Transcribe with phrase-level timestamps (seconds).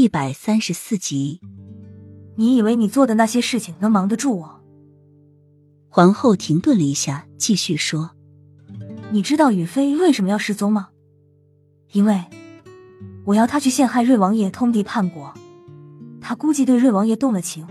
[0.00, 1.42] 一百三十四集，
[2.36, 4.62] 你以为你做的那些事情能瞒得住我？
[5.90, 8.12] 皇后停顿了一下，继续说
[9.12, 10.88] ：“你知道雨飞为什么要失踪吗？
[11.92, 12.24] 因为
[13.26, 15.34] 我要他去陷害瑞王爷，通敌叛国。
[16.18, 17.66] 他估计对瑞王爷动了情，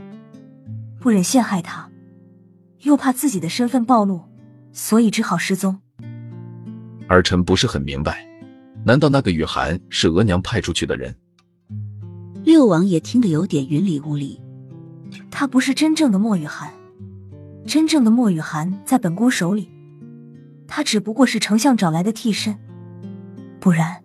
[0.99, 1.89] 不忍陷害他，
[2.81, 4.21] 又怕自己的身份暴露，
[4.71, 5.79] 所以只好失踪。
[7.07, 8.23] 儿臣不是很明白，
[8.85, 11.15] 难道那个雨涵是额娘派出去的人？”
[12.43, 14.41] 六王爷听得有点云里雾里。
[15.31, 16.71] 他不是真正的莫雨涵，
[17.65, 19.69] 真正的莫雨涵在本宫手里，
[20.67, 22.57] 他只不过是丞相找来的替身。
[23.59, 24.03] 不然，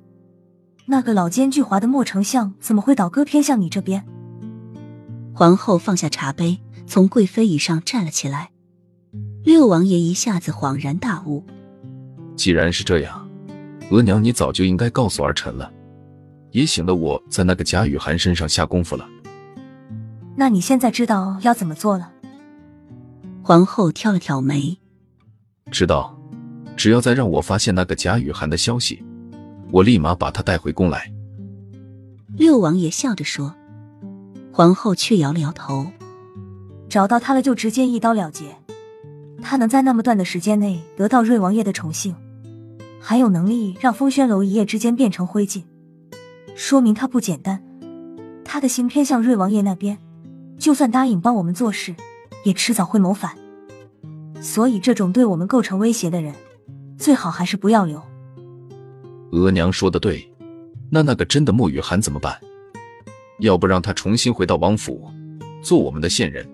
[0.87, 4.05] 那个老奸巨猾的莫丞相怎么会倒戈偏向你这边？
[5.33, 8.51] 皇后放下茶杯，从贵妃椅上站了起来。
[9.43, 11.45] 六王爷一下子恍然大悟：
[12.37, 13.29] 既然是这样，
[13.91, 15.71] 额娘你早就应该告诉儿臣了。
[16.55, 19.05] 也醒了我在那个贾雨涵身上下功夫了。
[20.37, 22.13] 那你现在知道要怎么做了？
[23.43, 24.79] 皇后挑了挑眉，
[25.73, 26.17] 知道，
[26.77, 29.05] 只要再让我发现那个贾雨涵的消息，
[29.73, 31.13] 我立马把他带回宫来。
[32.37, 33.53] 六王爷笑着说，
[34.53, 35.91] 皇后却摇了摇头。
[36.89, 38.45] 找到他了就直接一刀了结。
[39.43, 42.15] 他能在那么短的时间内得到瑞王爷的宠幸，
[43.01, 45.65] 还有能力让风轩楼一夜之间变成灰烬。
[46.55, 47.63] 说明他不简单，
[48.45, 49.99] 他的心偏向瑞王爷那边，
[50.57, 51.95] 就算答应帮我们做事，
[52.45, 53.37] 也迟早会谋反。
[54.41, 56.35] 所以，这种对我们构成威胁的人，
[56.97, 58.01] 最好还是不要留。
[59.33, 60.31] 额娘说的对，
[60.91, 62.39] 那那个真的莫雨涵怎么办？
[63.41, 65.11] 要不让他重新回到王府，
[65.61, 66.49] 做我们的线人？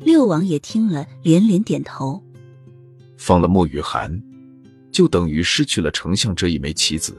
[0.00, 2.22] 六王爷听了连连点头。
[3.16, 4.22] 放了莫雨涵，
[4.92, 7.16] 就等于失去了丞相这一枚棋子。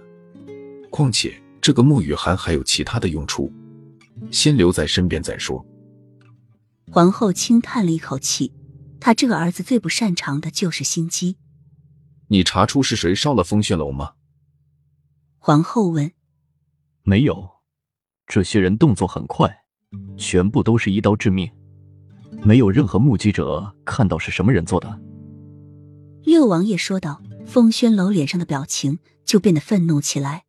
[0.91, 1.33] 况且。
[1.67, 3.51] 这个沐雨涵还有其他的用处，
[4.31, 5.65] 先留在身边再说。
[6.89, 8.53] 皇后轻叹了一口气，
[9.01, 11.35] 她这个儿子最不擅长的就是心机。
[12.29, 14.13] 你查出是谁烧了风轩楼吗？
[15.39, 16.09] 皇后问。
[17.03, 17.49] 没有，
[18.25, 19.65] 这些人动作很快，
[20.15, 21.51] 全部都是一刀致命，
[22.43, 25.01] 没有任何目击者看到是什么人做的。
[26.23, 27.21] 六王爷说道。
[27.45, 30.43] 风轩楼脸上的表情就变得愤怒起来。